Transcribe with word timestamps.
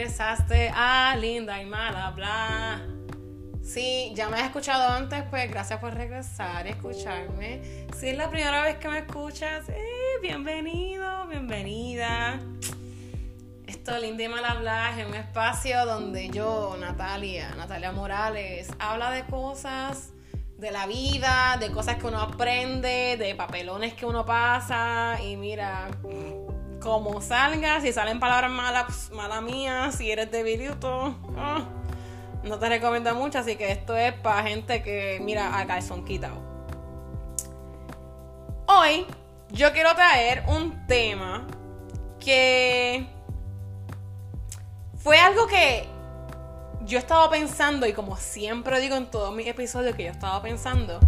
regresaste 0.00 0.72
a 0.74 1.14
Linda 1.14 1.60
y 1.60 1.66
Mala 1.66 2.10
Bla. 2.12 2.80
Si 3.62 4.14
ya 4.14 4.30
me 4.30 4.38
has 4.38 4.44
escuchado 4.44 4.94
antes, 4.94 5.24
pues 5.28 5.50
gracias 5.50 5.78
por 5.78 5.92
regresar 5.92 6.66
escucharme. 6.66 7.86
Si 7.98 8.08
es 8.08 8.16
la 8.16 8.30
primera 8.30 8.62
vez 8.62 8.78
que 8.78 8.88
me 8.88 9.00
escuchas, 9.00 9.68
eh, 9.68 9.84
bienvenido, 10.22 11.26
bienvenida. 11.26 12.40
Esto 13.66 13.98
Linda 13.98 14.22
y 14.22 14.28
Mala 14.28 14.54
Bla 14.54 14.98
es 14.98 15.06
un 15.06 15.14
espacio 15.14 15.84
donde 15.84 16.30
yo, 16.30 16.78
Natalia, 16.80 17.54
Natalia 17.56 17.92
Morales, 17.92 18.70
habla 18.78 19.10
de 19.10 19.24
cosas 19.24 20.14
de 20.56 20.70
la 20.70 20.86
vida, 20.86 21.58
de 21.60 21.70
cosas 21.72 21.96
que 21.96 22.06
uno 22.06 22.22
aprende, 22.22 23.18
de 23.18 23.34
papelones 23.34 23.92
que 23.92 24.06
uno 24.06 24.24
pasa 24.24 25.18
y 25.22 25.36
mira, 25.36 25.90
como 26.80 27.20
salga, 27.20 27.80
si 27.80 27.92
salen 27.92 28.18
palabras 28.18 28.50
malas, 28.50 29.10
mala 29.12 29.40
mía, 29.40 29.92
si 29.92 30.10
eres 30.10 30.30
debilito, 30.30 31.14
ah, 31.36 31.64
no 32.42 32.58
te 32.58 32.68
recomiendo 32.68 33.14
mucho, 33.14 33.38
así 33.38 33.56
que 33.56 33.70
esto 33.70 33.96
es 33.96 34.14
para 34.14 34.42
gente 34.42 34.82
que 34.82 35.20
mira 35.22 35.58
a 35.58 35.66
calzón 35.66 36.04
quitado. 36.04 36.36
Hoy 38.66 39.06
yo 39.50 39.72
quiero 39.72 39.94
traer 39.94 40.44
un 40.48 40.86
tema 40.86 41.46
que 42.18 43.06
fue 44.96 45.18
algo 45.18 45.46
que 45.46 45.86
yo 46.86 46.98
estaba 46.98 47.28
pensando, 47.30 47.86
y 47.86 47.92
como 47.92 48.16
siempre 48.16 48.80
digo 48.80 48.96
en 48.96 49.10
todos 49.10 49.34
mis 49.34 49.46
episodios 49.46 49.94
que 49.94 50.04
yo 50.04 50.10
estaba 50.10 50.40
pensando, 50.40 50.98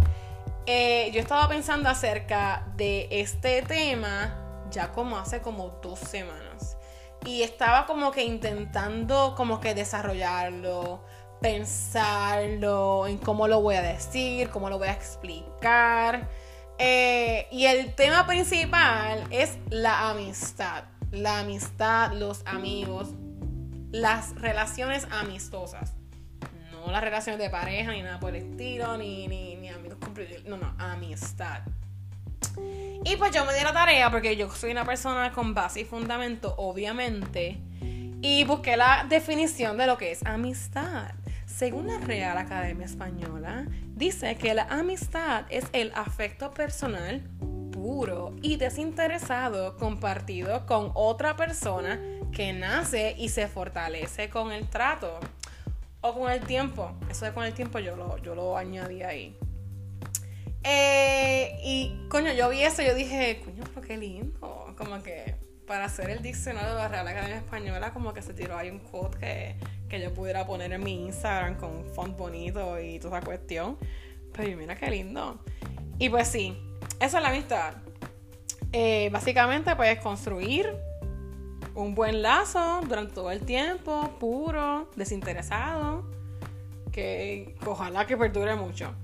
eh, 0.67 1.09
yo 1.13 1.19
estaba 1.19 1.49
pensando 1.49 1.89
acerca 1.89 2.67
de 2.75 3.07
este 3.11 3.63
tema 3.63 4.42
ya 4.73 4.91
como 4.91 5.17
hace 5.17 5.41
como 5.41 5.79
dos 5.81 5.99
semanas. 5.99 6.77
Y 7.25 7.43
estaba 7.43 7.85
como 7.85 8.11
que 8.11 8.23
intentando 8.23 9.33
como 9.37 9.61
que 9.61 9.73
desarrollarlo, 9.73 11.01
pensarlo, 11.41 13.07
en 13.07 13.17
cómo 13.17 13.47
lo 13.47 13.61
voy 13.61 13.75
a 13.75 13.81
decir, 13.81 14.49
cómo 14.49 14.69
lo 14.69 14.77
voy 14.77 14.89
a 14.89 14.93
explicar. 14.93 16.27
Eh, 16.79 17.47
y 17.51 17.65
el 17.65 17.93
tema 17.95 18.25
principal 18.27 19.25
es 19.29 19.57
la 19.69 20.09
amistad. 20.09 20.85
La 21.11 21.39
amistad, 21.39 22.11
los 22.13 22.41
amigos, 22.45 23.09
las 23.91 24.35
relaciones 24.35 25.07
amistosas. 25.11 25.93
No 26.71 26.91
las 26.91 27.03
relaciones 27.03 27.39
de 27.39 27.49
pareja, 27.49 27.91
ni 27.91 28.01
nada 28.01 28.19
por 28.19 28.35
el 28.35 28.51
estilo, 28.51 28.97
ni, 28.97 29.27
ni, 29.27 29.55
ni 29.55 29.69
amigos 29.69 29.97
No, 30.45 30.57
no, 30.57 30.73
amistad. 30.79 31.61
Y 33.05 33.17
pues 33.17 33.31
yo 33.31 33.45
me 33.45 33.53
di 33.53 33.61
la 33.63 33.73
tarea, 33.73 34.09
porque 34.09 34.35
yo 34.37 34.49
soy 34.49 34.71
una 34.71 34.85
persona 34.85 35.31
con 35.33 35.53
base 35.53 35.81
y 35.81 35.85
fundamento, 35.85 36.55
obviamente, 36.57 37.59
y 38.21 38.45
busqué 38.45 38.77
la 38.77 39.05
definición 39.09 39.77
de 39.77 39.87
lo 39.87 39.97
que 39.97 40.11
es 40.11 40.25
amistad. 40.25 41.11
Según 41.45 41.87
la 41.87 41.99
Real 41.99 42.37
Academia 42.37 42.85
Española, 42.85 43.65
dice 43.95 44.35
que 44.37 44.53
la 44.53 44.63
amistad 44.63 45.45
es 45.49 45.65
el 45.73 45.91
afecto 45.95 46.51
personal 46.51 47.21
puro 47.71 48.33
y 48.41 48.55
desinteresado 48.55 49.75
compartido 49.75 50.65
con 50.65 50.91
otra 50.93 51.35
persona 51.35 51.99
que 52.31 52.53
nace 52.53 53.15
y 53.17 53.29
se 53.29 53.47
fortalece 53.47 54.29
con 54.29 54.53
el 54.53 54.69
trato 54.69 55.19
o 55.99 56.13
con 56.13 56.31
el 56.31 56.39
tiempo. 56.41 56.93
Eso 57.09 57.25
de 57.25 57.33
con 57.33 57.43
el 57.43 57.53
tiempo 57.53 57.79
yo 57.79 57.97
lo, 57.97 58.17
yo 58.19 58.35
lo 58.35 58.57
añadí 58.57 59.03
ahí. 59.03 59.37
Eh, 60.63 61.59
y 61.63 62.07
coño, 62.09 62.31
yo 62.33 62.49
vi 62.49 62.63
eso 62.63 62.81
yo 62.81 62.95
dije, 62.95 63.41
coño, 63.43 63.63
pero 63.73 63.85
qué 63.85 63.97
lindo. 63.97 64.73
Como 64.77 65.01
que 65.03 65.35
para 65.67 65.85
hacer 65.85 66.09
el 66.09 66.21
diccionario 66.21 66.69
de 66.69 66.75
la 66.75 66.87
Real 66.87 67.07
Academia 67.07 67.37
Española, 67.37 67.93
como 67.93 68.13
que 68.13 68.21
se 68.21 68.33
tiró 68.33 68.57
ahí 68.57 68.69
un 68.69 68.79
quote 68.79 69.17
que, 69.17 69.55
que 69.89 70.01
yo 70.01 70.13
pudiera 70.13 70.45
poner 70.45 70.71
en 70.73 70.83
mi 70.83 71.05
Instagram 71.05 71.57
con 71.57 71.85
font 71.93 72.17
bonito 72.17 72.79
y 72.79 72.99
toda 72.99 73.17
esa 73.17 73.25
cuestión. 73.25 73.77
Pero 74.33 74.57
mira 74.57 74.75
qué 74.75 74.89
lindo. 74.89 75.39
Y 75.99 76.09
pues 76.09 76.27
sí, 76.27 76.57
esa 76.99 77.17
es 77.17 77.23
la 77.23 77.29
amistad. 77.29 77.75
Eh, 78.71 79.09
básicamente 79.11 79.75
puedes 79.75 79.99
construir 79.99 80.67
un 81.75 81.95
buen 81.95 82.21
lazo 82.21 82.81
durante 82.87 83.13
todo 83.13 83.31
el 83.31 83.41
tiempo, 83.41 84.15
puro, 84.19 84.89
desinteresado, 84.95 86.03
que 86.91 87.55
ojalá 87.65 88.05
que 88.05 88.17
perdure 88.17 88.55
mucho. 88.55 88.95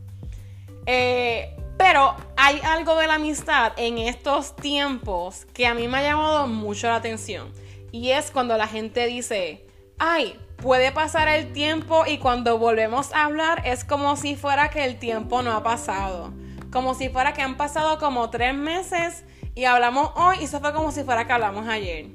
Eh, 0.91 1.55
pero 1.77 2.15
hay 2.35 2.59
algo 2.63 2.95
de 2.95 3.05
la 3.05 3.15
amistad 3.15 3.73
en 3.77 3.99
estos 3.99 4.55
tiempos 4.55 5.45
que 5.53 5.67
a 5.67 5.75
mí 5.75 5.87
me 5.87 5.99
ha 5.99 6.01
llamado 6.01 6.47
mucho 6.47 6.87
la 6.87 6.95
atención. 6.95 7.51
Y 7.91 8.09
es 8.09 8.31
cuando 8.31 8.57
la 8.57 8.67
gente 8.67 9.05
dice, 9.05 9.67
ay, 9.99 10.39
puede 10.57 10.91
pasar 10.91 11.27
el 11.27 11.53
tiempo 11.53 12.05
y 12.07 12.17
cuando 12.17 12.57
volvemos 12.57 13.13
a 13.13 13.25
hablar 13.25 13.61
es 13.65 13.83
como 13.83 14.15
si 14.15 14.35
fuera 14.35 14.71
que 14.71 14.83
el 14.83 14.97
tiempo 14.97 15.43
no 15.43 15.51
ha 15.51 15.61
pasado. 15.61 16.33
Como 16.71 16.95
si 16.95 17.09
fuera 17.09 17.33
que 17.33 17.43
han 17.43 17.55
pasado 17.55 17.99
como 17.99 18.31
tres 18.31 18.55
meses 18.55 19.23
y 19.53 19.65
hablamos 19.65 20.09
hoy 20.15 20.37
y 20.41 20.45
eso 20.45 20.59
fue 20.59 20.73
como 20.73 20.91
si 20.91 21.03
fuera 21.03 21.27
que 21.27 21.33
hablamos 21.33 21.67
ayer. 21.67 22.07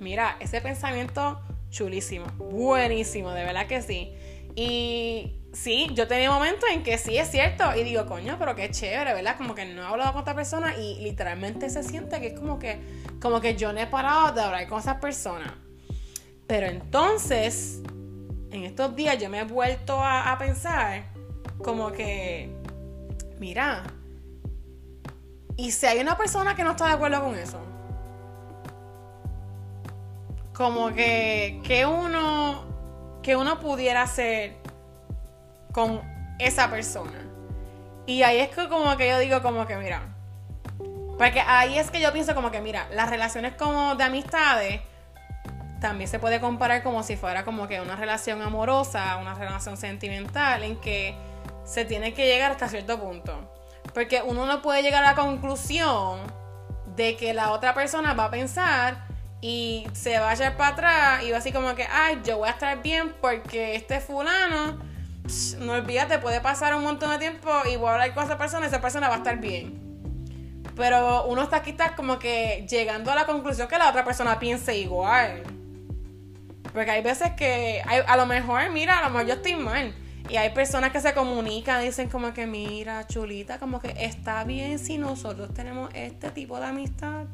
Mira, 0.00 0.38
ese 0.40 0.62
pensamiento 0.62 1.38
chulísimo, 1.68 2.24
buenísimo, 2.38 3.32
de 3.32 3.44
verdad 3.44 3.66
que 3.66 3.82
sí. 3.82 4.14
Y 4.54 5.34
sí, 5.56 5.88
yo 5.94 6.06
tenía 6.06 6.30
momentos 6.30 6.68
en 6.70 6.82
que 6.82 6.98
sí 6.98 7.16
es 7.16 7.30
cierto 7.30 7.74
y 7.74 7.82
digo, 7.82 8.06
coño, 8.06 8.36
pero 8.38 8.54
qué 8.54 8.70
chévere, 8.70 9.14
¿verdad? 9.14 9.36
Como 9.36 9.54
que 9.54 9.64
no 9.64 9.82
he 9.82 9.86
hablado 9.86 10.12
con 10.12 10.22
otra 10.22 10.34
persona 10.34 10.76
y 10.76 11.00
literalmente 11.00 11.70
se 11.70 11.82
siente 11.82 12.20
que 12.20 12.28
es 12.28 12.38
como 12.38 12.58
que, 12.58 12.78
como 13.20 13.40
que 13.40 13.56
yo 13.56 13.72
no 13.72 13.80
he 13.80 13.86
parado 13.86 14.32
de 14.32 14.42
hablar 14.42 14.68
con 14.68 14.80
esa 14.80 15.00
persona. 15.00 15.58
Pero 16.46 16.66
entonces, 16.66 17.80
en 18.50 18.64
estos 18.64 18.94
días 18.94 19.18
yo 19.18 19.30
me 19.30 19.40
he 19.40 19.44
vuelto 19.44 20.00
a, 20.00 20.30
a 20.30 20.38
pensar 20.38 21.04
como 21.64 21.90
que, 21.90 22.50
mira, 23.40 23.82
y 25.56 25.72
si 25.72 25.86
hay 25.86 25.98
una 26.00 26.18
persona 26.18 26.54
que 26.54 26.62
no 26.62 26.72
está 26.72 26.86
de 26.86 26.92
acuerdo 26.92 27.24
con 27.24 27.34
eso, 27.34 27.58
como 30.52 30.88
que, 30.94 31.60
que 31.64 31.86
uno, 31.86 32.66
que 33.22 33.36
uno 33.36 33.58
pudiera 33.58 34.02
hacer 34.02 34.65
con 35.76 36.00
esa 36.38 36.70
persona. 36.70 37.22
Y 38.06 38.22
ahí 38.22 38.38
es 38.38 38.48
que 38.48 38.66
como 38.66 38.96
que 38.96 39.10
yo 39.10 39.18
digo 39.18 39.42
como 39.42 39.66
que, 39.66 39.76
mira, 39.76 40.00
porque 41.18 41.40
ahí 41.40 41.78
es 41.78 41.90
que 41.90 42.00
yo 42.00 42.14
pienso 42.14 42.34
como 42.34 42.50
que, 42.50 42.62
mira, 42.62 42.88
las 42.92 43.10
relaciones 43.10 43.52
como 43.56 43.94
de 43.94 44.04
amistades 44.04 44.80
también 45.78 46.08
se 46.08 46.18
puede 46.18 46.40
comparar 46.40 46.82
como 46.82 47.02
si 47.02 47.16
fuera 47.16 47.44
como 47.44 47.68
que 47.68 47.82
una 47.82 47.94
relación 47.94 48.40
amorosa, 48.40 49.18
una 49.18 49.34
relación 49.34 49.76
sentimental, 49.76 50.64
en 50.64 50.80
que 50.80 51.14
se 51.66 51.84
tiene 51.84 52.14
que 52.14 52.24
llegar 52.24 52.52
hasta 52.52 52.68
cierto 52.68 52.98
punto. 52.98 53.52
Porque 53.92 54.22
uno 54.22 54.46
no 54.46 54.62
puede 54.62 54.80
llegar 54.82 55.04
a 55.04 55.10
la 55.10 55.14
conclusión 55.14 56.20
de 56.96 57.18
que 57.18 57.34
la 57.34 57.52
otra 57.52 57.74
persona 57.74 58.14
va 58.14 58.24
a 58.24 58.30
pensar 58.30 59.06
y 59.42 59.86
se 59.92 60.18
va 60.18 60.30
a 60.30 60.34
echar 60.34 60.56
para 60.56 60.70
atrás 60.70 61.22
y 61.22 61.32
va 61.32 61.36
así 61.36 61.52
como 61.52 61.74
que, 61.74 61.86
ay, 61.86 62.22
yo 62.24 62.38
voy 62.38 62.48
a 62.48 62.52
estar 62.52 62.80
bien 62.80 63.14
porque 63.20 63.74
este 63.74 64.00
fulano 64.00 64.85
no 65.60 65.72
olvídate, 65.72 66.18
puede 66.18 66.40
pasar 66.40 66.74
un 66.74 66.82
montón 66.82 67.10
de 67.10 67.18
tiempo 67.18 67.50
y 67.70 67.76
voy 67.76 67.88
a 67.88 67.92
hablar 67.92 68.14
con 68.14 68.24
esa 68.24 68.38
persona 68.38 68.66
y 68.66 68.68
esa 68.68 68.80
persona 68.80 69.08
va 69.08 69.14
a 69.14 69.18
estar 69.18 69.38
bien. 69.40 69.86
Pero 70.76 71.24
uno 71.26 71.42
está 71.42 71.56
aquí 71.56 71.74
como 71.96 72.18
que 72.18 72.66
llegando 72.68 73.10
a 73.10 73.14
la 73.14 73.26
conclusión 73.26 73.66
que 73.66 73.78
la 73.78 73.88
otra 73.88 74.04
persona 74.04 74.38
piense 74.38 74.76
igual. 74.76 75.42
Porque 76.72 76.90
hay 76.90 77.02
veces 77.02 77.32
que 77.32 77.82
a 77.84 78.16
lo 78.16 78.26
mejor, 78.26 78.70
mira, 78.70 78.98
a 78.98 79.02
lo 79.04 79.10
mejor 79.10 79.26
yo 79.26 79.34
estoy 79.34 79.54
mal. 79.56 79.94
Y 80.28 80.36
hay 80.36 80.50
personas 80.50 80.90
que 80.90 81.00
se 81.00 81.14
comunican, 81.14 81.82
dicen 81.82 82.08
como 82.08 82.34
que, 82.34 82.46
mira, 82.46 83.06
chulita, 83.06 83.58
como 83.58 83.80
que 83.80 83.94
está 83.98 84.44
bien 84.44 84.78
si 84.78 84.98
nosotros 84.98 85.54
tenemos 85.54 85.88
este 85.94 86.30
tipo 86.30 86.58
de 86.58 86.66
amistad. 86.66 87.24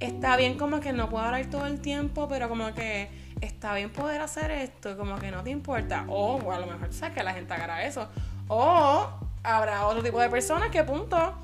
Está 0.00 0.36
bien 0.36 0.56
como 0.56 0.78
que 0.80 0.92
no 0.92 1.10
puedo 1.10 1.24
hablar 1.24 1.46
todo 1.46 1.66
el 1.66 1.80
tiempo, 1.80 2.28
pero 2.28 2.48
como 2.48 2.72
que 2.72 3.10
está 3.40 3.74
bien 3.74 3.90
poder 3.90 4.20
hacer 4.20 4.50
esto, 4.50 4.96
como 4.96 5.18
que 5.18 5.30
no 5.30 5.42
te 5.42 5.50
importa. 5.50 6.04
O, 6.08 6.52
a 6.52 6.58
lo 6.58 6.66
mejor 6.66 6.92
sabes 6.92 7.14
que 7.14 7.22
la 7.22 7.32
gente 7.32 7.52
haga 7.54 7.84
eso. 7.84 8.08
O 8.48 9.08
habrá 9.42 9.86
otro 9.86 10.02
tipo 10.02 10.20
de 10.20 10.28
personas 10.28 10.70
que, 10.70 10.82
punto, 10.84 11.34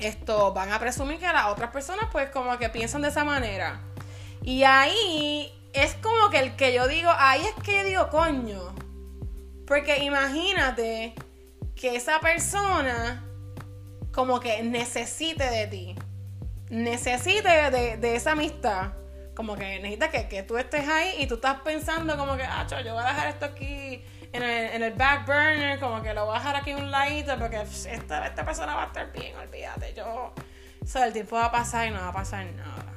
esto 0.00 0.52
van 0.52 0.72
a 0.72 0.78
presumir 0.78 1.18
que 1.18 1.26
las 1.26 1.46
otras 1.46 1.70
personas, 1.70 2.06
pues, 2.10 2.30
como 2.30 2.56
que 2.58 2.68
piensan 2.68 3.02
de 3.02 3.08
esa 3.08 3.24
manera. 3.24 3.80
Y 4.42 4.62
ahí 4.64 5.52
es 5.72 5.94
como 5.94 6.30
que 6.30 6.38
el 6.38 6.56
que 6.56 6.72
yo 6.72 6.88
digo, 6.88 7.10
ahí 7.16 7.42
es 7.42 7.62
que 7.62 7.84
digo, 7.84 8.08
coño. 8.08 8.74
Porque 9.66 10.04
imagínate 10.04 11.14
que 11.74 11.96
esa 11.96 12.20
persona 12.20 13.24
como 14.12 14.40
que 14.40 14.62
necesite 14.62 15.44
de 15.44 15.66
ti. 15.66 15.94
Necesite 16.70 17.70
de, 17.70 17.96
de 17.96 18.16
esa 18.16 18.32
amistad 18.32 18.97
como 19.38 19.54
que 19.54 19.78
necesitas 19.78 20.26
que, 20.26 20.42
tú 20.42 20.58
estés 20.58 20.88
ahí 20.88 21.22
y 21.22 21.28
tú 21.28 21.36
estás 21.36 21.60
pensando 21.60 22.16
como 22.16 22.36
que, 22.36 22.42
ah, 22.42 22.66
yo 22.84 22.92
voy 22.92 23.04
a 23.04 23.06
dejar 23.06 23.28
esto 23.28 23.44
aquí 23.44 24.02
en 24.32 24.42
el, 24.42 24.74
en 24.74 24.82
el 24.82 24.92
back 24.94 25.26
burner, 25.26 25.78
como 25.78 26.02
que 26.02 26.12
lo 26.12 26.26
voy 26.26 26.34
a 26.34 26.38
dejar 26.40 26.56
aquí 26.56 26.74
un 26.74 26.90
ladito 26.90 27.38
porque 27.38 27.60
esta, 27.60 28.26
esta 28.26 28.44
persona 28.44 28.74
va 28.74 28.82
a 28.82 28.86
estar 28.86 29.12
bien, 29.12 29.36
olvídate, 29.36 29.94
yo... 29.94 30.32
O 30.92 30.98
el 30.98 31.12
tiempo 31.12 31.36
va 31.36 31.44
a 31.44 31.52
pasar 31.52 31.86
y 31.86 31.92
no 31.92 32.00
va 32.00 32.08
a 32.08 32.12
pasar 32.12 32.46
nada. 32.46 32.92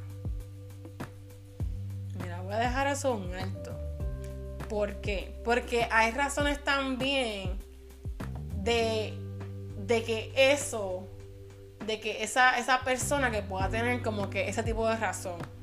Mira, 2.24 2.42
voy 2.42 2.56
a 2.56 2.58
dejar 2.58 2.88
eso 2.88 3.14
un 3.14 3.36
alto. 3.36 3.78
¿Por 4.68 4.96
qué? 4.96 5.40
Porque 5.46 5.88
hay 5.92 6.10
razones 6.10 6.64
también 6.64 7.60
de, 8.56 9.14
de 9.78 10.04
que 10.04 10.34
eso, 10.36 11.08
de 11.86 12.00
que 12.00 12.24
esa, 12.24 12.58
esa 12.58 12.80
persona 12.80 13.30
que 13.30 13.44
pueda 13.44 13.70
tener 13.70 14.02
como 14.02 14.32
que 14.32 14.50
ese 14.50 14.64
tipo 14.64 14.90
de 14.90 14.96
razón. 14.96 15.61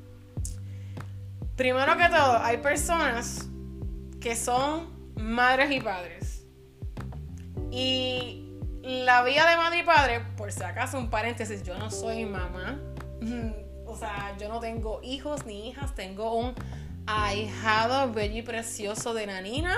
Primero 1.58 1.96
que 1.96 2.08
todo, 2.08 2.38
hay 2.40 2.58
personas 2.58 3.48
que 4.20 4.36
son 4.36 5.12
madres 5.16 5.72
y 5.72 5.80
padres. 5.80 6.46
Y 7.72 8.54
la 8.84 9.24
vida 9.24 9.50
de 9.50 9.56
madre 9.56 9.80
y 9.80 9.82
padre, 9.82 10.20
por 10.36 10.52
si 10.52 10.62
acaso 10.62 10.96
un 10.98 11.10
paréntesis, 11.10 11.64
yo 11.64 11.76
no 11.76 11.90
soy 11.90 12.24
mamá. 12.24 12.80
O 13.90 13.96
sea, 13.96 14.36
yo 14.38 14.50
no 14.50 14.60
tengo 14.60 15.00
hijos 15.02 15.46
ni 15.46 15.70
hijas, 15.70 15.94
tengo 15.94 16.34
un 16.34 16.54
ahijado 17.06 18.12
bello 18.12 18.36
y 18.36 18.42
precioso 18.42 19.14
de 19.14 19.26
Nanina. 19.26 19.74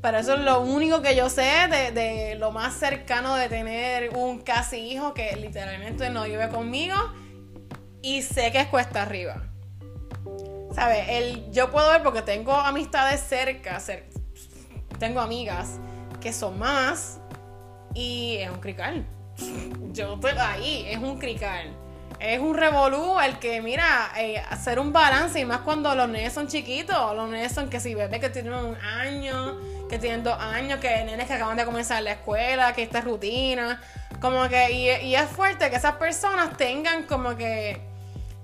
Pero 0.00 0.18
eso 0.18 0.34
es 0.34 0.40
lo 0.40 0.60
único 0.60 1.02
que 1.02 1.16
yo 1.16 1.28
sé 1.28 1.42
de, 1.92 2.36
lo 2.36 2.52
más 2.52 2.74
cercano 2.74 3.34
de 3.34 3.48
tener 3.48 4.16
un 4.16 4.40
casi 4.40 4.78
hijo 4.78 5.14
que 5.14 5.36
literalmente 5.36 6.10
no 6.10 6.22
vive 6.22 6.48
conmigo. 6.48 6.94
Y 8.02 8.22
sé 8.22 8.52
que 8.52 8.60
es 8.60 8.68
cuesta 8.68 9.02
arriba. 9.02 9.51
¿Sabes? 10.74 11.06
El, 11.08 11.52
yo 11.52 11.70
puedo 11.70 11.90
ver 11.90 12.02
porque 12.02 12.22
tengo 12.22 12.52
amistades 12.52 13.20
cerca, 13.20 13.78
tengo 14.98 15.20
amigas 15.20 15.78
que 16.20 16.32
son 16.32 16.58
más 16.58 17.18
y 17.94 18.36
es 18.36 18.50
un 18.50 18.60
crical. 18.60 19.06
Yo 19.92 20.14
estoy 20.14 20.32
ahí, 20.38 20.86
es 20.88 20.98
un 20.98 21.18
crical 21.18 21.76
es 22.22 22.38
un 22.38 22.56
revolú 22.56 23.18
el 23.18 23.40
que, 23.40 23.60
mira, 23.60 24.12
eh, 24.16 24.38
hacer 24.38 24.78
un 24.78 24.92
balance 24.92 25.40
y 25.40 25.44
más 25.44 25.58
cuando 25.62 25.92
los 25.96 26.08
nenes 26.08 26.32
son 26.32 26.46
chiquitos, 26.46 27.16
los 27.16 27.28
nenes 27.28 27.50
son 27.50 27.68
que 27.68 27.80
si 27.80 27.96
bebés 27.96 28.20
que 28.20 28.28
tienen 28.28 28.52
un 28.52 28.76
año, 28.76 29.58
que 29.88 29.98
tienen 29.98 30.22
dos 30.22 30.38
años, 30.38 30.78
que 30.78 31.04
nenes 31.04 31.26
que 31.26 31.34
acaban 31.34 31.56
de 31.56 31.64
comenzar 31.64 32.00
la 32.00 32.12
escuela, 32.12 32.72
que 32.74 32.84
esta 32.84 33.00
rutina, 33.00 33.82
como 34.20 34.48
que, 34.48 35.00
y, 35.02 35.14
es 35.16 35.28
fuerte 35.30 35.68
que 35.68 35.76
esas 35.76 35.96
personas 35.96 36.56
tengan 36.56 37.04
como 37.04 37.36
que 37.36 37.80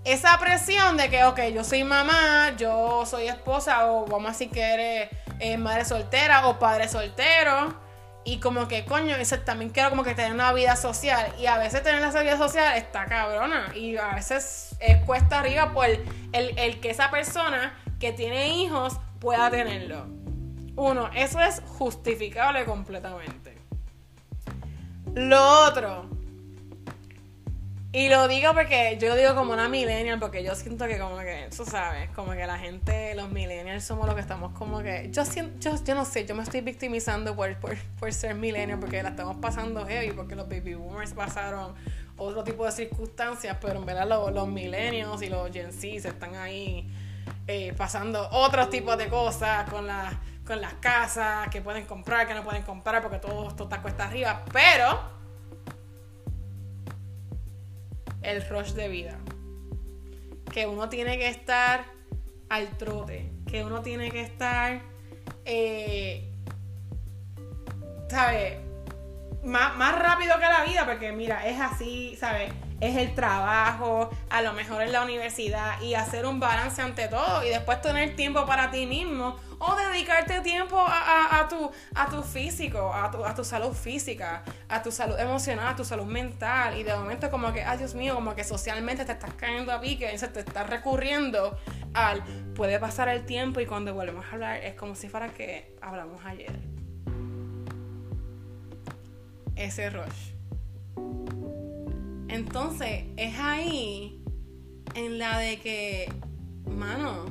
esa 0.05 0.39
presión 0.39 0.97
de 0.97 1.11
que, 1.11 1.25
ok, 1.25 1.41
yo 1.55 1.65
soy 1.65 1.85
mamá, 1.85 2.55
yo 2.56 3.05
soy 3.06 3.29
esposa, 3.29 3.91
o 3.91 4.06
vamos 4.06 4.29
a 4.29 4.33
decir 4.33 4.50
que 4.50 4.62
eres 4.62 5.11
eh, 5.41 5.56
madre 5.56 5.85
soltera 5.85 6.47
o 6.49 6.59
padre 6.59 6.89
soltero 6.89 7.89
y 8.29 8.41
como 8.41 8.69
que, 8.69 8.85
coño, 8.85 9.17
también 9.47 9.71
quiero 9.71 9.89
como 9.89 10.05
que 10.05 10.15
tener 10.15 10.33
una 10.33 10.53
vida 10.53 10.77
social. 10.77 11.33
Y 11.39 11.47
a 11.47 11.56
veces 11.56 11.83
tener 11.83 12.03
esa 12.03 12.21
vida 12.21 12.37
social 12.37 12.77
está 12.77 13.06
cabrona. 13.06 13.73
Y 13.75 13.97
a 13.97 14.17
veces 14.17 14.77
es 14.81 15.03
cuesta 15.06 15.39
arriba 15.39 15.73
por 15.73 15.87
el, 15.87 16.81
que 16.81 16.91
esa 16.91 17.11
persona 17.11 17.75
que 17.99 18.12
tiene 18.12 18.59
hijos 18.59 19.00
pueda 19.19 19.50
tenerlo. 19.50 20.06
Uno, 20.77 21.09
eso 21.15 21.41
es 21.41 21.62
justificable 21.79 22.67
completamente. 22.67 23.56
Lo 25.15 25.65
otro, 25.67 26.11
y 27.99 28.09
lo 28.09 28.29
digo 28.29 28.55
porque 28.55 28.97
yo 29.00 29.17
digo 29.17 29.35
como 29.35 29.55
una 29.55 29.69
millennial, 29.69 30.21
porque 30.21 30.45
yo 30.45 30.55
siento 30.55 30.87
que 30.87 31.00
como 31.00 31.19
que, 31.19 31.49
tú 31.56 31.65
sabes, 31.65 32.09
como 32.11 32.31
que 32.31 32.47
la 32.47 32.56
gente, 32.56 33.12
los 33.17 33.29
millennials 33.29 33.83
somos 33.83 34.06
los 34.06 34.15
que 34.15 34.21
estamos 34.21 34.53
como 34.53 34.79
que, 34.85 35.09
yo 35.11 35.25
siento, 35.25 35.75
yo, 35.85 35.95
no 35.97 36.05
sé, 36.05 36.25
yo 36.25 36.37
me 36.37 36.45
estoy 36.45 36.61
victimizando 36.61 37.35
por, 37.35 37.56
por, 37.56 38.12
ser 38.12 38.37
millennial, 38.37 38.79
porque 38.79 39.03
la 39.03 39.09
estamos 39.09 39.39
pasando 39.39 39.85
heavy, 39.85 40.12
porque 40.12 40.37
los 40.37 40.49
baby 40.49 40.75
boomers 40.75 41.12
pasaron 41.12 41.75
otro 42.17 42.45
tipo 42.45 42.65
de 42.65 42.71
circunstancias, 42.71 43.56
pero 43.61 43.81
en 43.81 43.87
verdad 43.87 44.06
los, 44.06 44.33
los 44.33 44.47
millennials 44.47 45.21
y 45.23 45.29
los 45.29 45.50
Gen 45.50 45.73
Z 45.73 46.09
están 46.09 46.37
ahí 46.37 46.89
eh, 47.49 47.75
pasando 47.77 48.29
otros 48.31 48.71
tipos 48.71 48.97
de 48.97 49.09
cosas 49.09 49.69
con 49.69 49.89
las 49.89 50.15
con 50.47 50.61
las 50.61 50.75
casas 50.75 51.49
que 51.49 51.61
pueden 51.61 51.85
comprar, 51.85 52.29
que 52.29 52.35
no 52.35 52.45
pueden 52.45 52.62
comprar, 52.62 53.03
porque 53.03 53.19
todo 53.19 53.49
esto 53.49 53.65
está 53.65 53.83
cuesta 53.83 54.05
arriba, 54.05 54.45
pero 54.53 55.18
el 58.30 58.48
rush 58.48 58.72
de 58.72 58.88
vida. 58.88 59.19
Que 60.52 60.66
uno 60.66 60.88
tiene 60.88 61.19
que 61.19 61.28
estar 61.28 61.84
al 62.48 62.76
trote, 62.78 63.30
que 63.46 63.64
uno 63.64 63.82
tiene 63.82 64.10
que 64.10 64.22
estar, 64.22 64.80
eh, 65.44 66.32
¿sabes? 68.08 68.58
Más, 69.44 69.76
más 69.76 69.98
rápido 69.98 70.34
que 70.38 70.46
la 70.46 70.64
vida, 70.64 70.86
porque 70.86 71.12
mira, 71.12 71.46
es 71.46 71.60
así, 71.60 72.16
¿sabes? 72.16 72.52
Es 72.80 72.96
el 72.96 73.14
trabajo, 73.14 74.10
a 74.30 74.42
lo 74.42 74.52
mejor 74.52 74.82
es 74.82 74.92
la 74.92 75.02
universidad 75.02 75.80
y 75.80 75.94
hacer 75.94 76.26
un 76.26 76.38
balance 76.38 76.80
ante 76.80 77.08
todo 77.08 77.44
y 77.44 77.48
después 77.48 77.80
tener 77.82 78.14
tiempo 78.14 78.46
para 78.46 78.70
ti 78.70 78.86
mismo 78.86 79.36
o 79.58 79.75
dedicarte 79.75 80.40
tiempo 80.40 80.76
a, 80.78 81.46
tu, 81.48 81.70
a 81.94 82.08
tu 82.08 82.22
físico, 82.22 82.92
a 82.94 83.10
tu, 83.10 83.25
a 83.25 83.34
tu 83.34 83.44
salud 83.44 83.72
física, 83.72 84.44
a 84.69 84.82
tu 84.82 84.92
salud 84.92 85.19
emocional, 85.19 85.69
a 85.69 85.76
tu 85.76 85.84
salud 85.84 86.06
mental 86.06 86.78
y 86.78 86.84
de 86.84 86.94
momento 86.94 87.30
como 87.30 87.52
que, 87.52 87.64
ay 87.64 87.78
Dios 87.78 87.94
mío, 87.94 88.14
como 88.14 88.34
que 88.34 88.44
socialmente 88.44 89.04
te 89.04 89.12
estás 89.12 89.34
cayendo 89.34 89.72
a 89.72 89.80
pique 89.80 90.16
se 90.16 90.28
te 90.28 90.40
está 90.40 90.64
recurriendo 90.64 91.56
al 91.94 92.22
puede 92.54 92.78
pasar 92.78 93.08
el 93.08 93.25
tiempo 93.25 93.60
y 93.60 93.66
cuando 93.66 93.94
volvemos 93.94 94.25
a 94.26 94.32
hablar 94.32 94.56
es 94.62 94.75
como 94.75 94.94
si 94.94 95.08
fuera 95.08 95.28
que 95.28 95.76
hablamos 95.80 96.25
ayer. 96.25 96.52
Ese 99.56 99.90
rush. 99.90 101.48
Entonces, 102.28 103.04
es 103.16 103.38
ahí 103.38 104.22
en 104.94 105.19
la 105.19 105.38
de 105.38 105.58
que, 105.58 106.12
mano, 106.66 107.25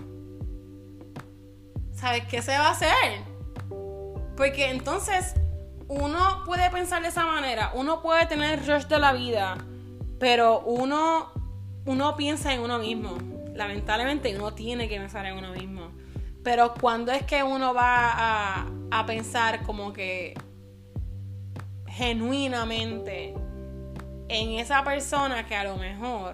¿sabes 1.93 2.25
qué 2.25 2.41
se 2.41 2.51
va 2.51 2.69
a 2.69 2.71
hacer? 2.71 3.21
Porque 4.35 4.69
entonces 4.69 5.35
uno 5.87 6.43
puede 6.45 6.69
pensar 6.69 7.01
de 7.01 7.09
esa 7.09 7.25
manera, 7.25 7.71
uno 7.75 8.01
puede 8.01 8.25
tener 8.25 8.65
rush 8.67 8.85
de 8.85 8.99
la 8.99 9.13
vida, 9.13 9.57
pero 10.19 10.61
uno, 10.61 11.31
uno 11.85 12.15
piensa 12.15 12.53
en 12.53 12.61
uno 12.61 12.79
mismo. 12.79 13.17
Lamentablemente 13.53 14.35
uno 14.35 14.53
tiene 14.53 14.87
que 14.87 14.97
pensar 14.97 15.25
en 15.25 15.37
uno 15.37 15.51
mismo. 15.53 15.91
Pero 16.43 16.73
cuando 16.79 17.11
es 17.11 17.23
que 17.23 17.43
uno 17.43 17.73
va 17.73 18.67
a 18.91 19.05
pensar 19.05 19.63
como 19.63 19.93
que 19.93 20.33
genuinamente 21.87 23.33
en 24.29 24.59
esa 24.59 24.83
persona 24.83 25.45
que 25.47 25.55
a 25.55 25.63
lo 25.63 25.77
mejor 25.77 26.33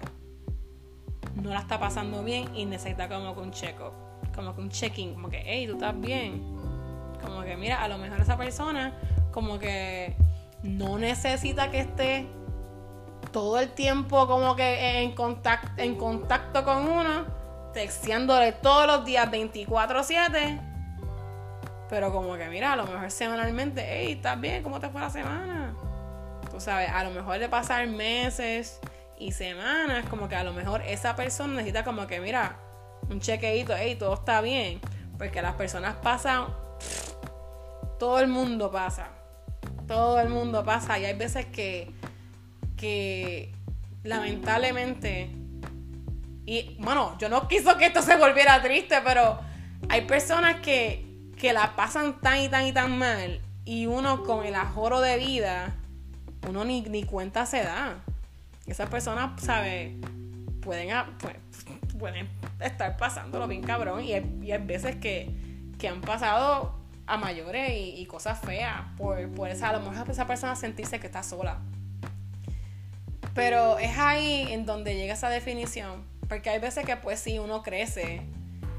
no 1.34 1.50
la 1.50 1.60
está 1.60 1.78
pasando 1.78 2.22
bien 2.22 2.54
y 2.54 2.64
necesita 2.64 3.08
como 3.08 3.34
que 3.34 3.40
un 3.40 3.50
check-up, 3.50 3.92
como 4.34 4.54
que 4.54 4.60
un 4.60 4.70
checking, 4.70 5.14
como 5.14 5.28
que, 5.28 5.42
hey, 5.44 5.66
tú 5.66 5.74
estás 5.74 5.98
bien. 6.00 6.42
Como 7.22 7.42
que, 7.42 7.56
mira, 7.56 7.82
a 7.82 7.88
lo 7.88 7.98
mejor 7.98 8.20
esa 8.20 8.36
persona 8.36 8.92
como 9.32 9.58
que 9.58 10.16
no 10.62 10.98
necesita 10.98 11.70
que 11.70 11.80
esté 11.80 12.26
todo 13.32 13.58
el 13.58 13.70
tiempo 13.70 14.26
como 14.26 14.54
que 14.54 15.02
en 15.02 15.12
contacto, 15.12 15.82
en 15.82 15.96
contacto 15.96 16.64
con 16.64 16.88
uno, 16.88 17.26
texteándole 17.72 18.52
todos 18.52 18.86
los 18.86 19.04
días 19.04 19.30
24/7. 19.30 20.60
Pero 21.88 22.12
como 22.12 22.34
que, 22.34 22.48
mira, 22.48 22.72
a 22.72 22.76
lo 22.76 22.86
mejor 22.86 23.10
semanalmente, 23.10 23.84
hey, 23.86 24.12
¿estás 24.12 24.40
bien? 24.40 24.62
¿Cómo 24.62 24.80
te 24.80 24.88
fue 24.88 25.00
la 25.00 25.10
semana? 25.10 25.74
Tú 26.54 26.60
sabes, 26.60 26.88
a 26.88 27.02
lo 27.02 27.10
mejor 27.10 27.40
de 27.40 27.48
pasar 27.48 27.84
meses 27.88 28.78
y 29.18 29.32
semanas, 29.32 30.06
como 30.08 30.28
que 30.28 30.36
a 30.36 30.44
lo 30.44 30.52
mejor 30.52 30.82
esa 30.82 31.16
persona 31.16 31.54
necesita 31.54 31.82
como 31.82 32.06
que, 32.06 32.20
mira, 32.20 32.56
un 33.10 33.18
chequeito, 33.18 33.74
hey, 33.76 33.96
todo 33.98 34.14
está 34.14 34.40
bien, 34.40 34.80
porque 35.18 35.42
las 35.42 35.54
personas 35.54 35.96
pasan, 35.96 36.46
todo 37.98 38.20
el 38.20 38.28
mundo 38.28 38.70
pasa, 38.70 39.08
todo 39.88 40.20
el 40.20 40.28
mundo 40.28 40.64
pasa, 40.64 40.96
y 40.96 41.04
hay 41.06 41.14
veces 41.14 41.46
que, 41.46 41.92
que 42.76 43.52
lamentablemente, 44.04 45.30
y 46.46 46.76
bueno, 46.78 47.18
yo 47.18 47.28
no 47.28 47.48
quiso 47.48 47.76
que 47.78 47.86
esto 47.86 48.00
se 48.00 48.16
volviera 48.16 48.62
triste, 48.62 49.00
pero 49.02 49.40
hay 49.88 50.02
personas 50.02 50.60
que, 50.60 51.04
que 51.36 51.52
la 51.52 51.74
pasan 51.74 52.20
tan 52.20 52.38
y 52.38 52.48
tan 52.48 52.64
y 52.64 52.72
tan 52.72 52.96
mal, 52.96 53.40
y 53.64 53.86
uno 53.86 54.22
con 54.22 54.46
el 54.46 54.54
ajoro 54.54 55.00
de 55.00 55.16
vida, 55.16 55.74
uno 56.48 56.64
ni, 56.64 56.82
ni 56.82 57.04
cuenta 57.04 57.46
se 57.46 57.62
da. 57.62 58.02
Esas 58.66 58.88
personas, 58.88 59.40
¿sabes? 59.42 59.92
Pueden, 60.62 60.88
pues, 61.18 61.36
pueden 61.98 62.28
estar 62.60 62.96
pasándolo 62.96 63.46
bien 63.46 63.62
cabrón 63.62 64.02
y 64.02 64.14
hay, 64.14 64.58
veces 64.62 64.96
que, 64.96 65.30
han 65.86 66.00
pasado 66.00 66.74
a 67.06 67.18
mayores 67.18 67.72
y, 67.76 68.06
cosas 68.06 68.40
feas 68.40 68.80
por, 68.96 69.28
por 69.34 69.50
esa, 69.50 69.68
a 69.68 69.72
lo 69.74 69.90
mejor 69.90 70.08
esa 70.10 70.26
persona 70.26 70.56
sentirse 70.56 70.98
que 70.98 71.06
está 71.06 71.22
sola. 71.22 71.58
Pero 73.34 73.78
es 73.78 73.98
ahí 73.98 74.46
en 74.50 74.64
donde 74.64 74.94
llega 74.94 75.12
esa 75.14 75.28
definición. 75.28 76.04
Porque 76.28 76.50
hay 76.50 76.60
veces 76.60 76.86
que 76.86 76.96
pues 76.96 77.20
sí, 77.20 77.38
uno 77.38 77.62
crece 77.62 78.22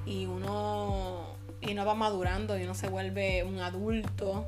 y 0.05 0.25
uno, 0.25 1.35
y 1.61 1.73
uno 1.73 1.85
va 1.85 1.93
madurando 1.93 2.57
y 2.57 2.63
uno 2.63 2.73
se 2.73 2.87
vuelve 2.87 3.43
un 3.43 3.59
adulto. 3.59 4.45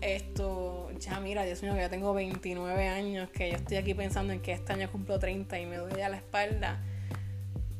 Esto, 0.00 0.81
ya 1.02 1.18
mira, 1.18 1.44
Dios 1.44 1.62
mío, 1.62 1.74
que 1.74 1.80
ya 1.80 1.88
tengo 1.88 2.14
29 2.14 2.88
años, 2.88 3.28
que 3.30 3.50
yo 3.50 3.56
estoy 3.56 3.76
aquí 3.76 3.92
pensando 3.92 4.32
en 4.32 4.40
que 4.40 4.52
este 4.52 4.72
año 4.72 4.90
cumplo 4.90 5.18
30 5.18 5.58
y 5.58 5.66
me 5.66 5.76
duele 5.76 6.04
a 6.04 6.08
la 6.08 6.16
espalda. 6.16 6.80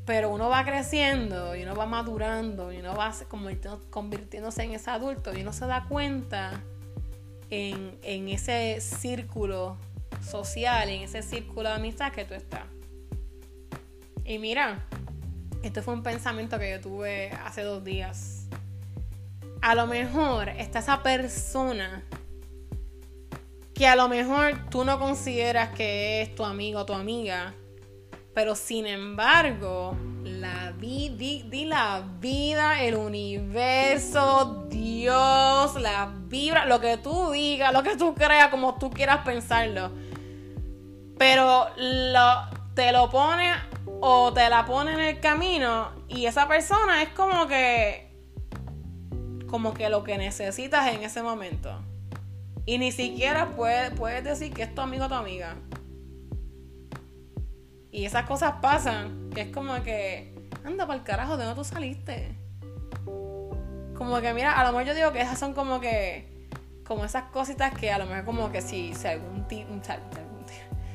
Pero 0.05 0.29
uno 0.29 0.49
va 0.49 0.65
creciendo 0.65 1.55
y 1.55 1.63
uno 1.63 1.75
va 1.75 1.85
madurando 1.85 2.73
y 2.73 2.77
uno 2.77 2.93
va 2.95 3.13
convirtiéndose 3.89 4.63
en 4.63 4.73
ese 4.73 4.89
adulto 4.89 5.33
y 5.33 5.41
uno 5.41 5.53
se 5.53 5.65
da 5.65 5.85
cuenta 5.87 6.61
en, 7.49 7.97
en 8.03 8.27
ese 8.27 8.81
círculo 8.81 9.77
social, 10.21 10.89
en 10.89 11.03
ese 11.03 11.21
círculo 11.21 11.69
de 11.69 11.75
amistad 11.75 12.11
que 12.11 12.25
tú 12.25 12.33
estás. 12.33 12.65
Y 14.25 14.37
mira, 14.39 14.85
esto 15.63 15.81
fue 15.81 15.93
un 15.93 16.03
pensamiento 16.03 16.59
que 16.59 16.71
yo 16.71 16.81
tuve 16.81 17.29
hace 17.45 17.61
dos 17.61 17.85
días. 17.85 18.47
A 19.61 19.75
lo 19.75 19.87
mejor 19.87 20.49
está 20.49 20.79
esa 20.79 21.01
persona 21.01 22.03
que 23.73 23.87
a 23.87 23.95
lo 23.95 24.07
mejor 24.07 24.69
tú 24.69 24.85
no 24.85 24.99
consideras 24.99 25.69
que 25.69 26.21
es 26.21 26.35
tu 26.35 26.45
amigo 26.45 26.81
o 26.81 26.85
tu 26.85 26.93
amiga, 26.93 27.53
pero 28.33 28.55
sin 28.55 28.87
embargo, 28.87 29.95
la 30.23 30.71
vida, 30.71 31.15
di, 31.17 31.65
la 31.65 32.03
vida, 32.19 32.81
el 32.81 32.95
universo, 32.95 34.65
Dios, 34.69 35.79
la 35.79 36.11
vibra, 36.27 36.65
lo 36.65 36.79
que 36.79 36.97
tú 36.97 37.31
digas, 37.31 37.73
lo 37.73 37.83
que 37.83 37.95
tú 37.95 38.15
creas, 38.15 38.49
como 38.49 38.77
tú 38.77 38.89
quieras 38.89 39.19
pensarlo. 39.23 39.91
Pero 41.17 41.67
te 42.73 42.91
lo 42.91 43.09
pone 43.09 43.53
o 44.01 44.33
te 44.33 44.49
la 44.49 44.65
pone 44.65 44.93
en 44.93 44.99
el 44.99 45.19
camino 45.19 45.91
y 46.07 46.25
esa 46.25 46.47
persona 46.47 47.03
es 47.03 47.09
como 47.09 47.47
que 47.47 48.11
como 49.47 49.75
que 49.75 49.87
lo 49.89 50.03
que 50.03 50.17
necesitas 50.17 50.91
en 50.91 51.03
ese 51.03 51.21
momento. 51.21 51.79
Y 52.65 52.77
ni 52.77 52.91
siquiera 52.91 53.55
puedes 53.55 54.23
decir 54.23 54.53
que 54.53 54.63
es 54.63 54.73
tu 54.73 54.81
amigo 54.81 55.05
o 55.05 55.07
tu 55.09 55.15
amiga. 55.15 55.55
Y 57.91 58.05
esas 58.05 58.25
cosas 58.25 58.55
pasan, 58.61 59.29
que 59.29 59.41
es 59.41 59.47
como 59.49 59.83
que, 59.83 60.33
anda 60.63 60.87
para 60.87 60.97
el 60.97 61.05
carajo, 61.05 61.37
¿de 61.37 61.45
dónde 61.45 61.61
tú 61.61 61.63
saliste? 61.63 62.35
Como 63.95 64.19
que, 64.21 64.33
mira, 64.33 64.59
a 64.59 64.63
lo 64.63 64.71
mejor 64.71 64.87
yo 64.87 64.95
digo 64.95 65.11
que 65.11 65.21
esas 65.21 65.37
son 65.37 65.53
como 65.53 65.79
que, 65.79 66.47
como 66.85 67.05
esas 67.05 67.25
cositas 67.25 67.73
que 67.77 67.91
a 67.91 67.99
lo 67.99 68.05
mejor 68.05 68.25
como 68.25 68.51
que 68.51 68.61
si, 68.61 68.93
si 68.93 69.07
algún, 69.07 69.45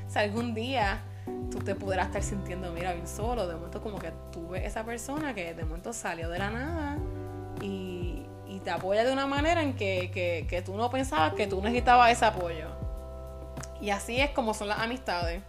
si 0.08 0.18
algún 0.18 0.54
día 0.54 1.02
tú 1.50 1.58
te 1.58 1.75
pudieras 1.75 2.06
estar 2.06 2.22
sintiendo, 2.22 2.72
mira, 2.72 2.92
bien 2.92 3.06
solo, 3.06 3.46
de 3.46 3.54
momento 3.54 3.80
como 3.80 3.98
que 3.98 4.12
tú 4.32 4.48
ves 4.48 4.64
esa 4.64 4.84
persona 4.84 5.34
que 5.34 5.54
de 5.54 5.64
momento 5.64 5.92
salió 5.92 6.28
de 6.30 6.38
la 6.38 6.50
nada 6.50 6.98
y 7.62 8.08
te 8.68 8.75
apoya 8.75 9.02
de 9.02 9.10
una 9.10 9.26
manera 9.26 9.62
en 9.62 9.72
que, 9.72 10.10
que, 10.12 10.46
que 10.46 10.60
tú 10.60 10.76
no 10.76 10.90
pensabas 10.90 11.32
que 11.32 11.46
tú 11.46 11.62
necesitabas 11.62 12.12
ese 12.12 12.26
apoyo. 12.26 12.66
Y 13.80 13.88
así 13.88 14.20
es 14.20 14.28
como 14.32 14.52
son 14.52 14.68
las 14.68 14.80
amistades. 14.80 15.42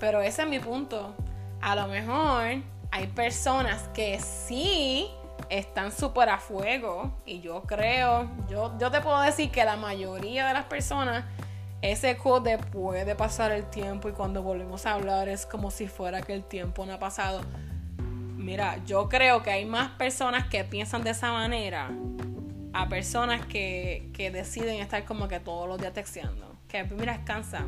Pero 0.00 0.20
ese 0.20 0.42
es 0.42 0.48
mi 0.48 0.58
punto. 0.58 1.14
A 1.60 1.76
lo 1.76 1.86
mejor 1.86 2.64
hay 2.90 3.06
personas 3.14 3.88
que 3.94 4.18
sí 4.18 5.08
están 5.48 5.92
súper 5.92 6.28
a 6.28 6.38
fuego. 6.38 7.12
Y 7.24 7.40
yo 7.40 7.62
creo, 7.62 8.28
yo, 8.48 8.76
yo 8.80 8.90
te 8.90 9.00
puedo 9.00 9.20
decir 9.20 9.52
que 9.52 9.64
la 9.64 9.76
mayoría 9.76 10.48
de 10.48 10.54
las 10.54 10.64
personas, 10.64 11.24
ese 11.82 12.16
code 12.16 12.58
puede 12.58 13.14
pasar 13.14 13.52
el 13.52 13.70
tiempo 13.70 14.08
y 14.08 14.12
cuando 14.12 14.42
volvemos 14.42 14.86
a 14.86 14.94
hablar 14.94 15.28
es 15.28 15.46
como 15.46 15.70
si 15.70 15.86
fuera 15.86 16.20
que 16.20 16.34
el 16.34 16.42
tiempo 16.42 16.84
no 16.84 16.94
ha 16.94 16.98
pasado. 16.98 17.42
Mira, 18.50 18.84
yo 18.84 19.08
creo 19.08 19.44
que 19.44 19.52
hay 19.52 19.64
más 19.64 19.92
personas 19.92 20.48
que 20.48 20.64
piensan 20.64 21.04
de 21.04 21.10
esa 21.10 21.30
manera 21.30 21.88
a 22.72 22.88
personas 22.88 23.46
que, 23.46 24.10
que 24.12 24.32
deciden 24.32 24.80
estar 24.80 25.04
como 25.04 25.28
que 25.28 25.38
todos 25.38 25.68
los 25.68 25.78
días 25.78 25.92
texteando. 25.92 26.56
Que 26.66 26.82
mira, 26.82 27.24
cansa. 27.24 27.64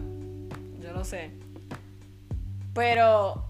Yo 0.81 0.93
lo 0.93 1.05
sé. 1.05 1.31
Pero 2.75 3.45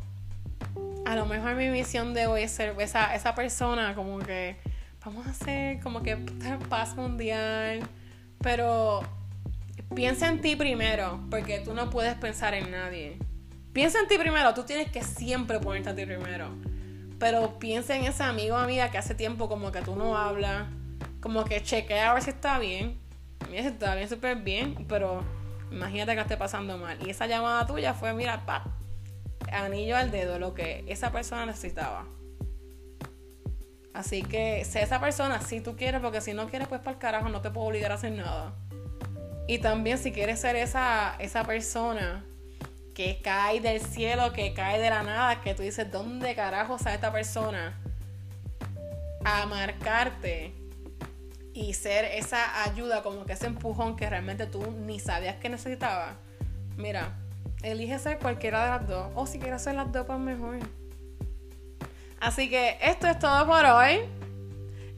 a 1.06 1.16
lo 1.16 1.24
mejor 1.24 1.54
mi 1.54 1.70
misión 1.70 2.12
de 2.12 2.26
hoy 2.26 2.42
es 2.42 2.50
ser 2.50 2.78
esa, 2.78 3.14
esa 3.14 3.34
persona 3.34 3.94
como 3.94 4.18
que 4.18 4.58
vamos 5.02 5.26
a 5.26 5.30
hacer 5.30 5.80
como 5.80 6.02
que 6.02 6.16
paz 6.68 6.94
mundial. 6.96 7.80
Pero 8.42 9.00
piensa 9.94 10.28
en 10.28 10.42
ti 10.42 10.54
primero, 10.54 11.18
porque 11.30 11.60
tú 11.60 11.72
no 11.72 11.88
puedes 11.88 12.14
pensar 12.16 12.52
en 12.52 12.70
nadie. 12.70 13.16
Piensa 13.72 14.00
en 14.00 14.06
ti 14.06 14.18
primero, 14.18 14.52
tú 14.52 14.64
tienes 14.64 14.92
que 14.92 15.02
siempre 15.02 15.60
ponerte 15.60 15.88
a 15.88 15.94
ti 15.94 16.04
primero. 16.04 16.50
Pero 17.22 17.56
piensa 17.60 17.94
en 17.94 18.02
ese 18.02 18.24
amigo 18.24 18.56
o 18.56 18.58
amiga 18.58 18.90
que 18.90 18.98
hace 18.98 19.14
tiempo 19.14 19.48
como 19.48 19.70
que 19.70 19.80
tú 19.80 19.94
no 19.94 20.18
hablas, 20.18 20.66
como 21.20 21.44
que 21.44 21.62
chequea 21.62 22.10
a 22.10 22.14
ver 22.14 22.22
si 22.24 22.30
está 22.30 22.58
bien. 22.58 22.98
Mira, 23.48 23.62
si 23.62 23.68
está 23.68 23.94
bien, 23.94 24.08
súper 24.08 24.38
bien, 24.38 24.86
pero 24.88 25.22
imagínate 25.70 26.16
que 26.16 26.20
esté 26.20 26.36
pasando 26.36 26.78
mal. 26.78 26.98
Y 27.06 27.10
esa 27.10 27.28
llamada 27.28 27.64
tuya 27.64 27.94
fue, 27.94 28.12
mira, 28.12 28.44
pa, 28.44 28.64
anillo 29.52 29.96
al 29.96 30.10
dedo, 30.10 30.40
lo 30.40 30.52
que 30.52 30.84
esa 30.88 31.12
persona 31.12 31.46
necesitaba. 31.46 32.06
Así 33.94 34.22
que 34.22 34.64
sé 34.64 34.82
esa 34.82 35.00
persona 35.00 35.40
si 35.42 35.60
tú 35.60 35.76
quieres, 35.76 36.00
porque 36.00 36.20
si 36.20 36.34
no 36.34 36.48
quieres, 36.48 36.66
pues 36.66 36.80
para 36.80 36.94
el 36.94 36.98
carajo, 36.98 37.28
no 37.28 37.40
te 37.40 37.50
puedo 37.50 37.68
obligar 37.68 37.92
a 37.92 37.94
hacer 37.94 38.10
nada. 38.10 38.52
Y 39.46 39.58
también 39.58 39.96
si 39.96 40.10
quieres 40.10 40.40
ser 40.40 40.56
esa, 40.56 41.14
esa 41.20 41.44
persona 41.44 42.24
que 42.94 43.20
cae 43.22 43.60
del 43.60 43.80
cielo, 43.80 44.32
que 44.32 44.52
cae 44.54 44.80
de 44.80 44.90
la 44.90 45.02
nada, 45.02 45.40
que 45.40 45.54
tú 45.54 45.62
dices, 45.62 45.90
¿dónde 45.90 46.34
carajo 46.34 46.76
está 46.76 46.94
esta 46.94 47.12
persona? 47.12 47.78
A 49.24 49.46
marcarte 49.46 50.52
y 51.54 51.74
ser 51.74 52.04
esa 52.04 52.64
ayuda, 52.64 53.02
como 53.02 53.24
que 53.24 53.32
ese 53.34 53.46
empujón 53.46 53.96
que 53.96 54.08
realmente 54.08 54.46
tú 54.46 54.70
ni 54.70 55.00
sabías 55.00 55.36
que 55.36 55.48
necesitabas. 55.48 56.14
Mira, 56.76 57.12
elige 57.62 57.98
ser 57.98 58.18
cualquiera 58.18 58.64
de 58.64 58.70
las 58.70 58.88
dos. 58.88 59.12
O 59.14 59.26
si 59.26 59.38
quieres 59.38 59.60
hacer 59.60 59.74
las 59.74 59.90
dos, 59.92 60.06
pues 60.06 60.18
mejor. 60.18 60.58
Así 62.20 62.48
que 62.48 62.78
esto 62.80 63.06
es 63.06 63.18
todo 63.18 63.46
por 63.46 63.64
hoy. 63.64 64.00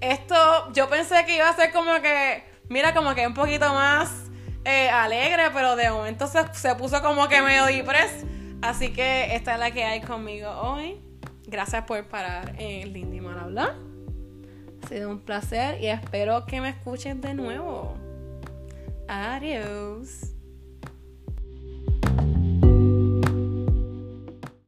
Esto, 0.00 0.72
yo 0.72 0.88
pensé 0.88 1.24
que 1.24 1.36
iba 1.36 1.48
a 1.48 1.56
ser 1.56 1.72
como 1.72 2.00
que, 2.00 2.44
mira, 2.68 2.92
como 2.92 3.14
que 3.14 3.26
un 3.26 3.34
poquito 3.34 3.72
más 3.72 4.23
eh, 4.64 4.88
alegre, 4.90 5.44
pero 5.52 5.76
de 5.76 5.90
momento 5.90 6.26
se, 6.26 6.74
puso 6.74 7.02
como 7.02 7.28
que 7.28 7.42
medio 7.42 7.66
depres. 7.66 8.24
Así 8.62 8.92
que 8.92 9.34
esta 9.34 9.54
es 9.54 9.60
la 9.60 9.70
que 9.70 9.84
hay 9.84 10.00
conmigo 10.00 10.50
hoy. 10.50 11.00
Gracias 11.46 11.84
por 11.84 12.02
parar 12.06 12.54
en 12.58 12.92
Lindy 12.92 13.20
Mal. 13.20 13.58
Ha 13.58 14.88
sido 14.88 15.10
un 15.10 15.20
placer 15.20 15.80
y 15.80 15.86
espero 15.86 16.46
que 16.46 16.60
me 16.60 16.70
escuchen 16.70 17.20
de 17.20 17.34
nuevo. 17.34 17.96
Adiós. 19.08 20.33